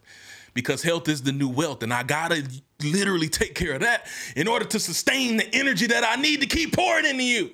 because 0.53 0.81
health 0.83 1.07
is 1.07 1.21
the 1.23 1.31
new 1.31 1.49
wealth. 1.49 1.83
And 1.83 1.93
I 1.93 2.03
gotta 2.03 2.47
literally 2.83 3.29
take 3.29 3.55
care 3.55 3.73
of 3.73 3.81
that 3.81 4.07
in 4.35 4.47
order 4.47 4.65
to 4.65 4.79
sustain 4.79 5.37
the 5.37 5.55
energy 5.55 5.87
that 5.87 6.03
I 6.03 6.21
need 6.21 6.41
to 6.41 6.47
keep 6.47 6.75
pouring 6.75 7.05
into 7.05 7.23
you. 7.23 7.51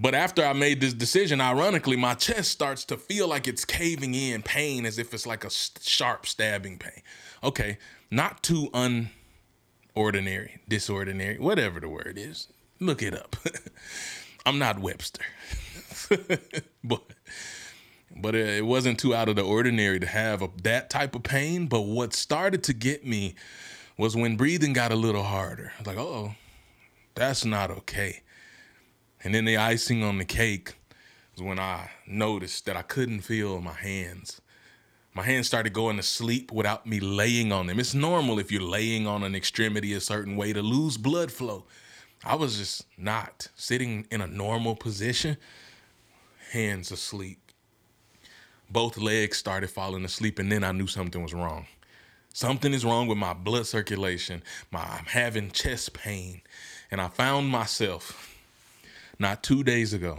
But 0.00 0.14
after 0.14 0.42
I 0.42 0.54
made 0.54 0.80
this 0.80 0.94
decision, 0.94 1.42
ironically, 1.42 1.96
my 1.96 2.14
chest 2.14 2.50
starts 2.50 2.86
to 2.86 2.96
feel 2.96 3.28
like 3.28 3.46
it's 3.46 3.66
caving 3.66 4.14
in, 4.14 4.42
pain 4.42 4.86
as 4.86 4.98
if 4.98 5.12
it's 5.12 5.26
like 5.26 5.44
a 5.44 5.50
sharp 5.50 6.24
stabbing 6.24 6.78
pain. 6.78 7.02
Okay, 7.44 7.76
not 8.10 8.42
too 8.42 8.70
unordinary, 8.72 10.58
disordinary, 10.66 11.38
whatever 11.38 11.80
the 11.80 11.88
word 11.90 12.14
is. 12.16 12.48
Look 12.80 13.02
it 13.02 13.14
up. 13.14 13.36
I'm 14.46 14.58
not 14.58 14.78
Webster. 14.78 15.22
but 16.84 17.02
but 18.14 18.34
it 18.34 18.64
wasn't 18.64 18.98
too 18.98 19.14
out 19.14 19.28
of 19.28 19.36
the 19.36 19.42
ordinary 19.42 20.00
to 20.00 20.06
have 20.06 20.42
a, 20.42 20.50
that 20.62 20.90
type 20.90 21.14
of 21.14 21.22
pain. 21.22 21.66
But 21.66 21.82
what 21.82 22.12
started 22.12 22.62
to 22.64 22.72
get 22.72 23.06
me 23.06 23.34
was 23.96 24.16
when 24.16 24.36
breathing 24.36 24.72
got 24.72 24.92
a 24.92 24.96
little 24.96 25.22
harder. 25.22 25.72
I 25.76 25.80
was 25.80 25.86
like, 25.86 25.98
oh, 25.98 26.34
that's 27.14 27.44
not 27.44 27.70
okay. 27.70 28.22
And 29.22 29.34
then 29.34 29.44
the 29.44 29.56
icing 29.56 30.02
on 30.02 30.18
the 30.18 30.24
cake 30.24 30.74
was 31.34 31.42
when 31.42 31.58
I 31.58 31.90
noticed 32.06 32.66
that 32.66 32.76
I 32.76 32.82
couldn't 32.82 33.20
feel 33.20 33.60
my 33.60 33.74
hands. 33.74 34.40
My 35.12 35.22
hands 35.22 35.48
started 35.48 35.72
going 35.72 35.96
to 35.96 36.02
sleep 36.02 36.52
without 36.52 36.86
me 36.86 37.00
laying 37.00 37.52
on 37.52 37.66
them. 37.66 37.80
It's 37.80 37.94
normal 37.94 38.38
if 38.38 38.52
you're 38.52 38.62
laying 38.62 39.06
on 39.06 39.22
an 39.22 39.34
extremity 39.34 39.92
a 39.92 40.00
certain 40.00 40.36
way 40.36 40.52
to 40.52 40.62
lose 40.62 40.96
blood 40.96 41.32
flow. 41.32 41.66
I 42.24 42.36
was 42.36 42.58
just 42.58 42.86
not 42.96 43.48
sitting 43.56 44.06
in 44.10 44.20
a 44.20 44.26
normal 44.26 44.76
position, 44.76 45.36
hands 46.52 46.92
asleep 46.92 47.39
both 48.70 48.96
legs 48.98 49.36
started 49.36 49.70
falling 49.70 50.04
asleep, 50.04 50.38
and 50.38 50.50
then 50.50 50.64
I 50.64 50.72
knew 50.72 50.86
something 50.86 51.22
was 51.22 51.34
wrong. 51.34 51.66
Something 52.32 52.72
is 52.72 52.84
wrong 52.84 53.08
with 53.08 53.18
my 53.18 53.32
blood 53.32 53.66
circulation. 53.66 54.42
My, 54.70 54.80
I'm 54.80 55.06
having 55.06 55.50
chest 55.50 55.92
pain. 55.92 56.42
And 56.90 57.00
I 57.00 57.08
found 57.08 57.48
myself 57.48 58.36
not 59.18 59.42
two 59.42 59.64
days 59.64 59.92
ago 59.92 60.18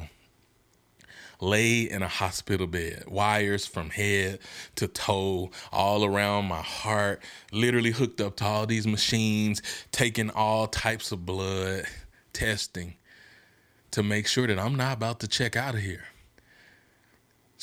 lay 1.41 1.89
in 1.89 2.03
a 2.03 2.08
hospital 2.08 2.67
bed, 2.67 3.03
wires 3.08 3.65
from 3.65 3.89
head 3.89 4.39
to 4.75 4.88
toe, 4.88 5.50
all 5.72 6.05
around 6.05 6.46
my 6.46 6.62
heart, 6.62 7.22
literally 7.51 7.91
hooked 7.91 8.22
up 8.22 8.38
to 8.38 8.46
all 8.46 8.67
these 8.67 8.86
machines, 8.86 9.62
taking 9.91 10.29
all 10.29 10.67
types 10.67 11.12
of 11.12 11.25
blood, 11.25 11.84
testing 12.31 12.93
to 13.89 14.03
make 14.03 14.27
sure 14.27 14.48
that 14.48 14.60
I'm 14.60 14.75
not 14.75 14.98
about 14.98 15.20
to 15.22 15.27
check 15.27 15.55
out 15.55 15.74
of 15.74 15.81
here. 15.81 16.05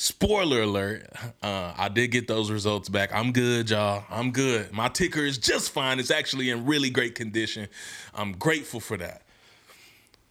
Spoiler 0.01 0.61
alert, 0.61 1.09
uh, 1.43 1.73
I 1.77 1.89
did 1.89 2.07
get 2.11 2.25
those 2.25 2.49
results 2.49 2.87
back. 2.87 3.13
I'm 3.13 3.33
good, 3.33 3.69
y'all. 3.69 4.05
I'm 4.09 4.31
good. 4.31 4.71
My 4.71 4.87
ticker 4.87 5.25
is 5.25 5.37
just 5.37 5.71
fine. 5.71 5.99
It's 5.99 6.09
actually 6.09 6.51
in 6.51 6.65
really 6.65 6.89
great 6.89 7.15
condition. 7.15 7.67
I'm 8.13 8.31
grateful 8.31 8.79
for 8.79 8.95
that 8.95 9.23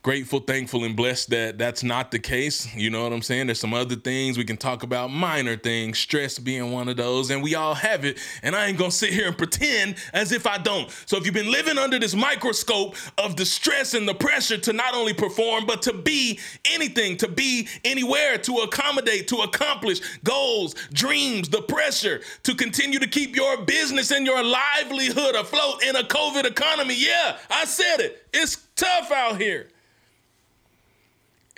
grateful, 0.03 0.39
thankful, 0.39 0.85
and 0.85 0.95
blessed 0.95 1.31
that 1.31 1.59
that's 1.59 1.83
not 1.83 2.11
the 2.11 2.19
case. 2.19 2.73
You 2.75 2.89
know 2.89 3.03
what 3.03 3.13
I'm 3.13 3.23
saying? 3.23 3.47
There's 3.47 3.59
some 3.59 3.75
other 3.75 3.97
things 3.97 4.39
we 4.39 4.45
can 4.45 4.57
talk 4.57 4.83
about, 4.83 5.11
minor 5.11 5.57
things, 5.57 5.99
stress 5.99 6.39
being 6.39 6.71
one 6.71 6.89
of 6.89 6.97
those, 6.97 7.31
and 7.31 7.43
we 7.43 7.55
all 7.55 7.75
have 7.75 8.05
it. 8.05 8.19
And 8.43 8.55
I 8.55 8.67
ain't 8.67 8.79
gonna 8.79 8.91
sit 8.91 9.13
here 9.13 9.27
and 9.27 9.37
pretend 9.37 9.97
as 10.13 10.33
if 10.33 10.47
I 10.47 10.59
don't. 10.59 10.91
So 11.07 11.17
if 11.17 11.25
you've 11.25 11.35
been 11.35 11.51
living 11.51 11.79
under 11.79 11.99
this 11.99 12.15
microscope 12.15 12.95
of 13.19 13.37
the 13.37 13.45
stress 13.45 13.95
and 13.95 14.09
the 14.09 14.15
pressure 14.15 14.59
to 14.59 14.73
not 14.73 14.95
only 14.95 15.15
perform, 15.15 15.67
but 15.67 15.83
to 15.83 15.93
be 15.93 16.39
anything, 16.71 17.17
to 17.19 17.29
be 17.29 17.69
anywhere, 17.85 18.39
to 18.39 18.57
accommodate, 18.59 19.29
to 19.29 19.39
accomplish 19.39 20.01
goals, 20.23 20.75
dreams, 20.93 21.49
the 21.49 21.63
pressure 21.63 22.21
to 22.45 22.55
continue 22.55 23.01
to 23.01 23.09
keep 23.09 23.35
your 23.35 23.63
business 23.63 24.11
and 24.13 24.25
your 24.25 24.45
livelihood 24.45 25.35
afloat 25.35 25.83
in 25.83 25.97
a 25.97 26.03
COVID 26.03 26.45
economy. 26.45 26.95
Yeah, 26.97 27.37
I 27.51 27.65
said 27.65 27.99
it. 27.99 28.27
It's 28.33 28.69
tough 28.77 29.11
out 29.11 29.41
here 29.41 29.69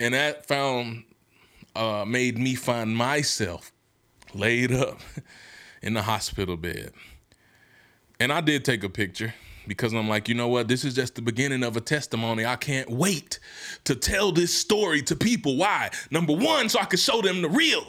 and 0.01 0.15
that 0.15 0.47
found 0.47 1.03
uh, 1.75 2.03
made 2.07 2.37
me 2.37 2.55
find 2.55 2.95
myself 2.95 3.71
laid 4.33 4.71
up 4.71 4.99
in 5.81 5.93
the 5.93 6.01
hospital 6.01 6.57
bed. 6.57 6.91
And 8.19 8.33
I 8.33 8.41
did 8.41 8.65
take 8.65 8.83
a 8.83 8.89
picture 8.89 9.33
because 9.67 9.93
I'm 9.93 10.09
like, 10.09 10.27
you 10.27 10.33
know 10.35 10.47
what? 10.47 10.67
This 10.67 10.83
is 10.83 10.95
just 10.95 11.15
the 11.15 11.21
beginning 11.21 11.63
of 11.63 11.77
a 11.77 11.81
testimony. 11.81 12.45
I 12.45 12.55
can't 12.55 12.89
wait 12.89 13.39
to 13.83 13.95
tell 13.95 14.31
this 14.31 14.53
story 14.53 15.03
to 15.03 15.15
people. 15.15 15.55
Why? 15.55 15.91
Number 16.09 16.33
one, 16.33 16.67
so 16.69 16.79
I 16.79 16.85
can 16.85 16.99
show 16.99 17.21
them 17.21 17.43
the 17.43 17.49
real 17.49 17.85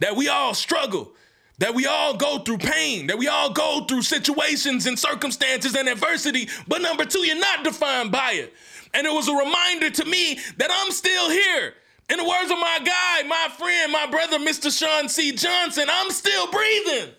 that 0.00 0.16
we 0.16 0.28
all 0.28 0.54
struggle, 0.54 1.12
that 1.58 1.74
we 1.74 1.86
all 1.86 2.16
go 2.16 2.38
through 2.38 2.58
pain, 2.58 3.06
that 3.08 3.18
we 3.18 3.28
all 3.28 3.52
go 3.52 3.84
through 3.84 4.02
situations 4.02 4.86
and 4.86 4.98
circumstances 4.98 5.76
and 5.76 5.88
adversity. 5.88 6.48
But 6.66 6.80
number 6.80 7.04
two, 7.04 7.20
you're 7.20 7.38
not 7.38 7.64
defined 7.64 8.10
by 8.10 8.32
it. 8.32 8.54
And 8.94 9.06
it 9.06 9.12
was 9.12 9.28
a 9.28 9.34
reminder 9.34 9.90
to 9.90 10.04
me 10.04 10.38
that 10.56 10.70
I'm 10.72 10.92
still 10.92 11.28
here. 11.28 11.74
In 12.08 12.18
the 12.18 12.24
words 12.24 12.50
of 12.50 12.58
my 12.58 12.78
guy, 12.84 13.22
my 13.26 13.48
friend, 13.58 13.90
my 13.90 14.06
brother, 14.06 14.38
Mr. 14.38 14.76
Sean 14.76 15.08
C. 15.08 15.32
Johnson, 15.32 15.86
I'm 15.90 16.10
still 16.10 16.50
breathing. 16.50 17.10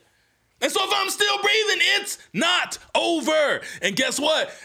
And 0.61 0.71
so 0.71 0.79
if 0.83 0.89
I'm 0.93 1.09
still 1.09 1.41
breathing, 1.41 1.79
it's 1.97 2.17
not 2.33 2.77
over. 2.93 3.61
And 3.81 3.95
guess 3.95 4.19
what? 4.19 4.55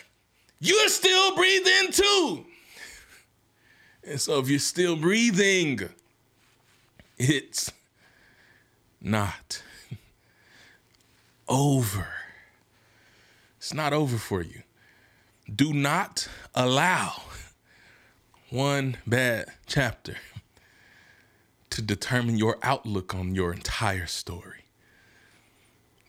You're 0.60 0.88
still 0.88 1.34
breathing 1.34 1.90
too. 1.90 2.44
And 4.04 4.20
so 4.20 4.38
if 4.38 4.48
you're 4.48 4.58
still 4.58 4.94
breathing, 4.94 5.80
it's 7.18 7.72
not 9.00 9.62
over. 11.48 12.08
It's 13.56 13.74
not 13.74 13.92
over 13.92 14.16
for 14.16 14.42
you. 14.42 14.62
Do 15.54 15.72
not 15.72 16.28
allow 16.54 17.22
one 18.50 18.96
bad 19.06 19.46
chapter 19.66 20.16
to 21.70 21.80
determine 21.80 22.36
your 22.36 22.58
outlook 22.62 23.14
on 23.14 23.34
your 23.34 23.52
entire 23.52 24.06
story. 24.06 24.64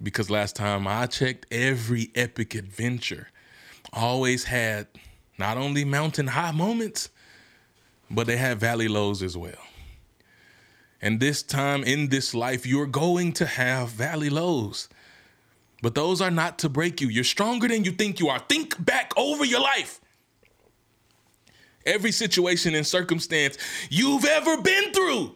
Because 0.02 0.32
last 0.32 0.56
time 0.56 0.88
I 0.88 1.06
checked, 1.06 1.46
every 1.52 2.10
epic 2.16 2.56
adventure 2.56 3.28
always 3.94 4.46
had 4.46 4.88
not 5.38 5.58
only 5.58 5.86
mountain 5.86 6.28
high 6.28 6.52
moments, 6.52 7.10
but 8.10 8.26
they 8.26 8.38
had 8.38 8.60
valley 8.60 8.88
lows 8.88 9.22
as 9.22 9.38
well. 9.38 9.54
And 11.02 11.20
this 11.20 11.44
time 11.44 11.84
in 11.84 12.10
this 12.10 12.34
life, 12.34 12.66
you're 12.66 12.88
going 12.88 13.34
to 13.34 13.46
have 13.46 13.90
valley 13.90 14.30
lows. 14.30 14.90
But 15.82 15.96
those 15.96 16.22
are 16.22 16.32
not 16.32 16.60
to 16.60 16.70
break 16.70 17.02
you. 17.02 17.08
You're 17.08 17.24
stronger 17.24 17.68
than 17.68 17.84
you 17.84 17.92
think 17.92 18.20
you 18.20 18.30
are. 18.30 18.40
Think 18.40 18.84
back 18.84 19.12
over 19.18 19.44
your 19.46 19.62
life. 19.62 20.00
Every 21.86 22.12
situation 22.12 22.76
and 22.76 22.86
circumstance 22.86 23.58
you've 23.90 24.26
ever 24.26 24.62
been 24.62 24.94
through, 24.94 25.36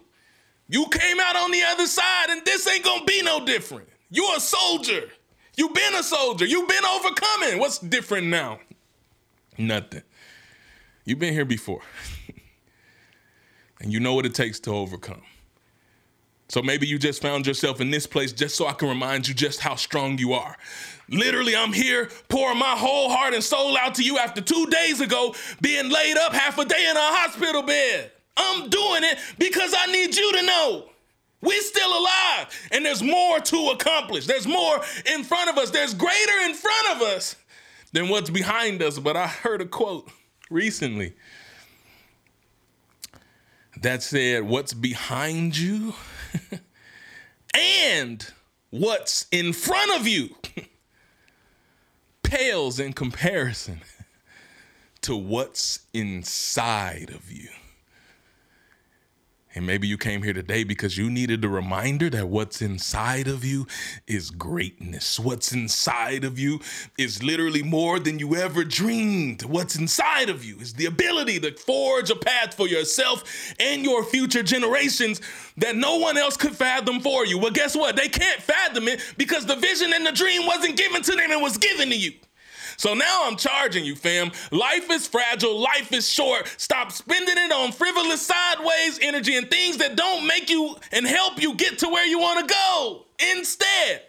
you 0.68 0.88
came 0.88 1.20
out 1.20 1.36
on 1.36 1.52
the 1.52 1.64
other 1.64 1.88
side, 1.88 2.30
and 2.30 2.44
this 2.46 2.68
ain't 2.68 2.84
gonna 2.84 3.06
be 3.06 3.22
no 3.22 3.46
different. 3.46 3.88
You're 4.10 4.38
a 4.38 4.40
soldier. 4.40 5.10
You've 5.58 5.74
been 5.74 5.96
a 5.96 6.04
soldier. 6.04 6.46
You've 6.46 6.68
been 6.68 6.86
overcoming. 6.86 7.60
What's 7.60 7.80
different 7.80 8.28
now? 8.28 8.60
Nothing. 9.58 10.04
You've 11.06 11.20
been 11.20 11.34
here 11.34 11.46
before. 11.46 11.82
and 13.80 13.94
you 13.94 14.00
know 14.00 14.14
what 14.14 14.26
it 14.26 14.34
takes 14.34 14.60
to 14.62 14.72
overcome. 14.72 15.22
So 16.50 16.62
maybe 16.62 16.88
you 16.88 17.00
just 17.00 17.22
found 17.22 17.48
yourself 17.48 17.82
in 17.82 17.90
this 17.90 18.06
place 18.06 18.32
just 18.32 18.56
so 18.56 18.68
I 18.68 18.74
can 18.74 18.90
remind 18.90 19.28
you 19.28 19.34
just 19.34 19.60
how 19.60 19.76
strong 19.76 20.18
you 20.18 20.34
are. 20.34 20.58
Literally, 21.10 21.56
I'm 21.56 21.74
here 21.74 22.10
pouring 22.30 22.58
my 22.58 22.76
whole 22.76 23.10
heart 23.10 23.34
and 23.34 23.44
soul 23.44 23.78
out 23.78 23.96
to 23.96 24.04
you 24.04 24.18
after 24.18 24.42
two 24.42 24.66
days 24.68 25.02
ago 25.02 25.36
being 25.62 25.90
laid 25.90 26.18
up 26.18 26.34
half 26.34 26.58
a 26.58 26.66
day 26.66 26.88
in 26.90 26.98
a 26.98 27.00
hospital 27.00 27.62
bed. 27.62 28.12
I'm 28.38 28.70
doing 28.70 29.04
it 29.04 29.18
because 29.38 29.74
I 29.78 29.86
need 29.92 30.16
you 30.16 30.32
to 30.34 30.42
know 30.46 30.90
we're 31.42 31.62
still 31.62 31.98
alive 31.98 32.70
and 32.72 32.86
there's 32.86 33.04
more 33.04 33.40
to 33.40 33.70
accomplish. 33.70 34.26
There's 34.26 34.48
more 34.48 34.82
in 35.06 35.24
front 35.24 35.50
of 35.50 35.58
us. 35.58 35.70
There's 35.70 35.94
greater 35.94 36.40
in 36.46 36.56
front 36.56 36.96
of 36.96 37.02
us 37.04 37.36
than 37.94 38.10
what's 38.10 38.30
behind 38.30 38.82
us. 38.82 38.98
But 38.98 39.16
I 39.16 39.28
heard 39.28 39.62
a 39.62 39.66
quote 39.66 40.10
recently 40.50 41.14
that 43.82 44.02
said, 44.02 44.44
What's 44.44 44.74
behind 44.74 45.56
you? 45.58 45.94
and 47.54 48.28
what's 48.72 49.28
in 49.32 49.54
front 49.54 50.00
of 50.00 50.08
you 50.08 50.36
pales 52.36 52.80
in 52.80 52.92
comparison 52.92 53.82
to 55.02 55.16
what's 55.16 55.80
inside 55.94 57.10
of 57.10 57.32
you. 57.32 57.50
And 59.56 59.66
maybe 59.66 59.88
you 59.88 59.98
came 59.98 60.22
here 60.22 60.34
today 60.34 60.66
because 60.66 60.98
you 60.98 61.10
needed 61.10 61.46
a 61.46 61.50
reminder 61.50 62.10
that 62.10 62.28
what's 62.28 62.62
inside 62.62 63.30
of 63.30 63.46
you 63.46 63.66
is 64.06 64.30
greatness. 64.30 65.18
What's 65.18 65.54
inside 65.54 66.26
of 66.26 66.38
you 66.38 66.60
is 66.98 67.24
literally 67.24 67.64
more 67.64 67.98
than 67.98 68.20
you 68.20 68.36
ever 68.36 68.66
dreamed. 68.66 69.44
What's 69.44 69.78
inside 69.78 70.30
of 70.30 70.44
you 70.44 70.58
is 70.60 70.74
the 70.74 70.88
ability 70.88 71.40
to 71.40 71.54
forge 71.54 72.10
a 72.10 72.18
path 72.18 72.54
for 72.54 72.68
yourself 72.68 73.24
and 73.58 73.82
your 73.82 74.04
future 74.04 74.44
generations 74.44 75.22
that 75.56 75.78
no 75.78 76.00
one 76.00 76.18
else 76.18 76.36
could 76.36 76.56
fathom 76.56 77.00
for 77.00 77.26
you. 77.26 77.38
Well, 77.38 77.52
guess 77.52 77.78
what? 77.78 77.96
They 77.96 78.10
can't 78.10 78.42
fathom 78.42 78.90
it 78.90 79.02
because 79.18 79.46
the 79.46 79.56
vision 79.56 79.94
and 79.94 80.06
the 80.06 80.12
dream 80.12 80.46
wasn't 80.46 80.76
given 80.76 81.02
to 81.02 81.12
them, 81.14 81.32
it 81.32 81.42
was 81.42 81.58
given 81.58 81.90
to 81.90 81.96
you. 81.96 82.12
So 82.78 82.94
now 82.94 83.24
I'm 83.26 83.36
charging 83.36 83.86
you, 83.86 83.96
fam. 83.96 84.32
Life 84.52 84.90
is 84.92 85.08
fragile, 85.08 85.60
life 85.60 85.92
is 85.94 86.10
short. 86.10 86.54
Stop 86.58 86.92
spending 86.92 87.36
it 87.38 87.52
on 87.52 87.72
frivolous 87.72 88.26
sideways 88.26 89.00
energy 89.02 89.36
and 89.36 89.50
things 89.50 89.78
that 89.78 89.96
don't 89.96 90.26
make 90.28 90.50
you 90.50 90.76
and 90.92 91.06
help 91.06 91.42
you 91.42 91.56
get 91.56 91.80
to 91.80 91.88
where 91.88 92.06
you 92.06 92.20
want 92.20 92.48
to 92.48 92.54
go. 92.54 93.06
Instead, 93.32 94.02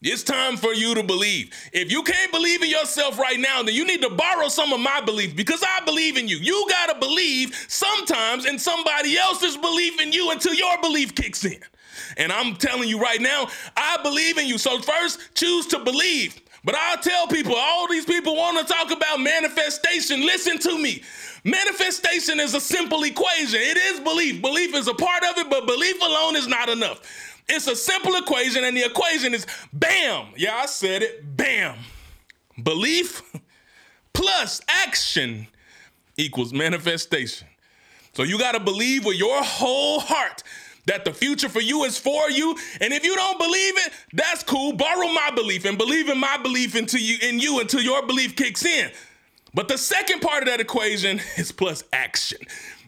it's 0.00 0.22
time 0.22 0.56
for 0.56 0.72
you 0.72 0.94
to 0.94 1.02
believe. 1.02 1.52
If 1.72 1.90
you 1.90 2.04
can't 2.04 2.30
believe 2.30 2.62
in 2.62 2.70
yourself 2.70 3.18
right 3.18 3.38
now, 3.38 3.64
then 3.64 3.74
you 3.74 3.84
need 3.84 4.00
to 4.02 4.10
borrow 4.10 4.48
some 4.48 4.72
of 4.72 4.78
my 4.78 5.00
belief 5.00 5.34
because 5.34 5.64
I 5.66 5.84
believe 5.84 6.16
in 6.16 6.28
you. 6.28 6.36
You 6.36 6.66
got 6.68 6.92
to 6.92 7.00
believe 7.00 7.52
sometimes 7.68 8.46
in 8.46 8.60
somebody 8.60 9.18
else's 9.18 9.56
belief 9.56 10.00
in 10.00 10.12
you 10.12 10.30
until 10.30 10.54
your 10.54 10.80
belief 10.80 11.16
kicks 11.16 11.44
in. 11.44 11.58
And 12.16 12.30
I'm 12.32 12.54
telling 12.54 12.88
you 12.88 13.00
right 13.00 13.20
now, 13.20 13.48
I 13.76 13.98
believe 14.02 14.38
in 14.38 14.46
you. 14.46 14.56
So 14.56 14.78
first, 14.80 15.34
choose 15.34 15.66
to 15.68 15.80
believe. 15.80 16.40
But 16.64 16.74
I'll 16.74 16.98
tell 16.98 17.28
people, 17.28 17.54
all 17.54 17.88
these 17.88 18.04
people 18.04 18.36
want 18.36 18.58
to 18.58 18.72
talk 18.72 18.90
about 18.90 19.20
manifestation. 19.20 20.20
Listen 20.26 20.58
to 20.58 20.78
me. 20.78 21.02
Manifestation 21.44 22.40
is 22.40 22.54
a 22.54 22.60
simple 22.60 23.04
equation. 23.04 23.60
It 23.60 23.76
is 23.76 24.00
belief. 24.00 24.42
Belief 24.42 24.74
is 24.74 24.88
a 24.88 24.94
part 24.94 25.22
of 25.24 25.38
it, 25.38 25.48
but 25.48 25.66
belief 25.66 26.00
alone 26.02 26.36
is 26.36 26.48
not 26.48 26.68
enough. 26.68 27.00
It's 27.48 27.66
a 27.66 27.76
simple 27.76 28.16
equation, 28.16 28.64
and 28.64 28.76
the 28.76 28.84
equation 28.84 29.34
is 29.34 29.46
bam. 29.72 30.26
Yeah, 30.36 30.56
I 30.56 30.66
said 30.66 31.02
it. 31.02 31.36
Bam. 31.36 31.78
Belief 32.62 33.22
plus 34.12 34.60
action 34.68 35.46
equals 36.16 36.52
manifestation. 36.52 37.46
So 38.14 38.24
you 38.24 38.36
got 38.38 38.52
to 38.52 38.60
believe 38.60 39.04
with 39.04 39.16
your 39.16 39.42
whole 39.44 40.00
heart 40.00 40.42
that 40.88 41.04
the 41.04 41.12
future 41.12 41.48
for 41.48 41.60
you 41.60 41.84
is 41.84 41.96
for 41.96 42.30
you. 42.30 42.56
And 42.80 42.92
if 42.92 43.04
you 43.04 43.14
don't 43.14 43.38
believe 43.38 43.74
it, 43.78 43.92
that's 44.12 44.42
cool. 44.42 44.72
Borrow 44.72 45.08
my 45.08 45.30
belief 45.34 45.64
and 45.64 45.78
believe 45.78 46.08
in 46.08 46.18
my 46.18 46.36
belief 46.38 46.74
into 46.74 46.98
you 46.98 47.16
in 47.22 47.38
you 47.38 47.60
until 47.60 47.80
your 47.80 48.06
belief 48.06 48.34
kicks 48.34 48.64
in. 48.64 48.90
But 49.54 49.68
the 49.68 49.78
second 49.78 50.20
part 50.20 50.42
of 50.42 50.48
that 50.48 50.60
equation 50.60 51.20
is 51.36 51.52
plus 51.52 51.84
action. 51.92 52.38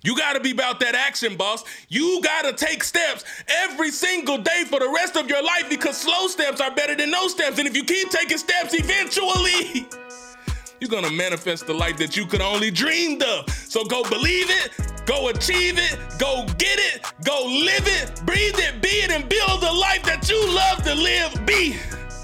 You 0.02 0.16
got 0.16 0.32
to 0.32 0.40
be 0.40 0.50
about 0.50 0.80
that 0.80 0.94
action, 0.94 1.36
boss. 1.36 1.62
You 1.88 2.20
got 2.22 2.42
to 2.42 2.52
take 2.52 2.82
steps 2.82 3.24
every 3.48 3.90
single 3.90 4.38
day 4.38 4.64
for 4.66 4.78
the 4.78 4.88
rest 4.88 5.16
of 5.16 5.28
your 5.28 5.42
life 5.42 5.68
because 5.68 5.96
slow 5.96 6.26
steps 6.26 6.60
are 6.60 6.74
better 6.74 6.94
than 6.94 7.10
no 7.10 7.28
steps. 7.28 7.58
And 7.58 7.68
if 7.68 7.76
you 7.76 7.84
keep 7.84 8.08
taking 8.08 8.38
steps, 8.38 8.72
eventually 8.72 9.86
you're 10.80 10.88
going 10.88 11.04
to 11.04 11.10
manifest 11.10 11.66
the 11.66 11.74
life 11.74 11.98
that 11.98 12.16
you 12.16 12.24
could 12.24 12.40
only 12.40 12.70
dreamed 12.70 13.22
of. 13.22 13.50
So 13.50 13.84
go 13.84 14.02
believe 14.04 14.46
it, 14.48 14.89
go 15.10 15.28
achieve 15.28 15.76
it, 15.76 15.98
go 16.18 16.46
get 16.56 16.78
it, 16.78 17.02
go 17.24 17.44
live 17.44 17.88
it, 17.88 18.22
breathe 18.24 18.54
it, 18.58 18.80
be 18.80 18.88
it, 18.88 19.10
and 19.10 19.28
build 19.28 19.60
the 19.60 19.72
life 19.72 20.04
that 20.04 20.30
you 20.30 20.38
love 20.54 20.84
to 20.84 20.94
live. 20.94 21.44
Be, 21.44 21.76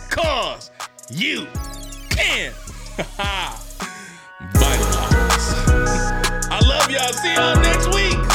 cause 0.08 0.70
you 1.10 1.48
can. 2.10 2.52
Vitalize. 4.54 5.48
I 6.48 6.60
love 6.64 6.88
y'all. 6.88 7.12
See 7.12 7.34
y'all 7.34 7.56
next 7.56 7.92
week. 7.92 8.25